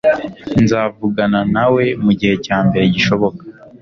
nzavugana 0.63 1.39
nawe 1.55 1.83
mugihe 2.03 2.35
cyambere 2.45 2.83
gishoboka 2.93 3.41